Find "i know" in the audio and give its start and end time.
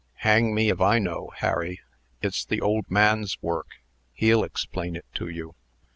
0.81-1.29